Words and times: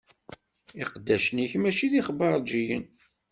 Iqeddacen-ik 0.81 1.53
mačči 1.61 1.87
d 1.91 1.93
ixbaṛǧiyen. 1.99 2.83